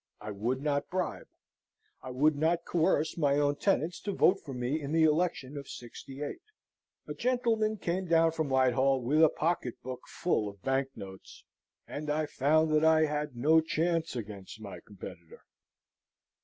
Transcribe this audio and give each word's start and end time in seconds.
I 0.19 0.31
would 0.31 0.63
not 0.63 0.89
bribe: 0.89 1.27
I 2.01 2.09
would 2.09 2.35
not 2.35 2.65
coerce 2.65 3.19
my 3.19 3.35
own 3.35 3.57
tenants 3.57 3.99
to 3.99 4.13
vote 4.15 4.39
for 4.43 4.51
me 4.55 4.81
in 4.81 4.93
the 4.93 5.03
election 5.03 5.55
of 5.57 5.69
'68. 5.69 6.39
A 7.07 7.13
gentleman 7.13 7.77
came 7.77 8.07
down 8.07 8.31
from 8.31 8.49
Whitehall 8.49 8.99
with 9.03 9.21
a 9.23 9.29
pocket 9.29 9.79
book 9.83 10.01
full 10.07 10.49
of 10.49 10.63
bank 10.63 10.87
notes; 10.95 11.45
and 11.87 12.09
I 12.09 12.25
found 12.25 12.71
that 12.73 12.83
I 12.83 13.05
had 13.05 13.35
no 13.37 13.61
chance 13.61 14.15
against 14.15 14.59
my 14.59 14.79
competitor. 14.79 15.43